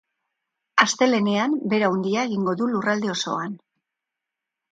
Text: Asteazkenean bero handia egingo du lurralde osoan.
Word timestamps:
Asteazkenean 0.83 1.53
bero 1.73 1.91
handia 1.97 2.23
egingo 2.29 2.57
du 2.61 2.71
lurralde 2.71 3.13
osoan. 3.17 3.55